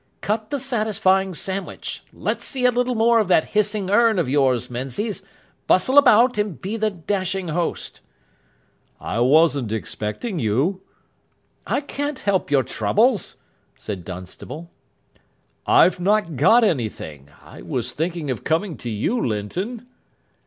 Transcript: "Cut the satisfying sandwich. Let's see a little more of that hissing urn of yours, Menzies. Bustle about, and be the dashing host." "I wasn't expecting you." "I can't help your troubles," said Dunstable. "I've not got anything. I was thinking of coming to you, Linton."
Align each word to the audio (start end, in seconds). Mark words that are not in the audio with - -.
"Cut 0.21 0.49
the 0.49 0.57
satisfying 0.57 1.35
sandwich. 1.35 2.01
Let's 2.11 2.43
see 2.43 2.65
a 2.65 2.71
little 2.71 2.95
more 2.95 3.19
of 3.19 3.27
that 3.27 3.49
hissing 3.53 3.91
urn 3.91 4.17
of 4.17 4.27
yours, 4.27 4.67
Menzies. 4.67 5.21
Bustle 5.67 5.95
about, 5.99 6.39
and 6.39 6.59
be 6.59 6.75
the 6.75 6.89
dashing 6.89 7.49
host." 7.49 7.99
"I 8.99 9.19
wasn't 9.19 9.71
expecting 9.71 10.39
you." 10.39 10.81
"I 11.67 11.81
can't 11.81 12.17
help 12.17 12.49
your 12.49 12.63
troubles," 12.63 13.35
said 13.77 14.03
Dunstable. 14.03 14.71
"I've 15.67 15.99
not 15.99 16.35
got 16.35 16.63
anything. 16.63 17.27
I 17.43 17.61
was 17.61 17.93
thinking 17.93 18.31
of 18.31 18.43
coming 18.43 18.77
to 18.77 18.89
you, 18.89 19.23
Linton." 19.23 19.85